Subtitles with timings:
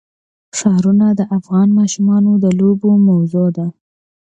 [0.57, 3.67] ښارونه د افغان ماشومانو د لوبو موضوع ده.